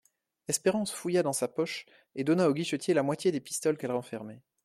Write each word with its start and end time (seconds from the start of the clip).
Espérance 0.47 0.91
fouilla 0.91 1.21
dans 1.21 1.31
sa 1.31 1.47
poche 1.47 1.85
et 2.15 2.23
donna 2.23 2.49
au 2.49 2.55
guichetier 2.55 2.95
la 2.95 3.03
moitié 3.03 3.31
des 3.31 3.39
pistoles 3.39 3.77
qu'elle 3.77 3.91
renfermait. 3.91 4.41